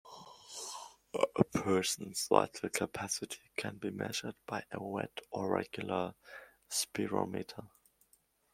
[1.13, 6.15] A person's vital capacity can be measured by a wet or regular
[6.71, 7.67] spirometer.